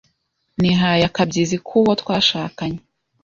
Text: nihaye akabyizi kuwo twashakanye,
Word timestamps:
nihaye 0.59 1.03
akabyizi 1.09 1.57
kuwo 1.67 1.91
twashakanye, 2.01 2.79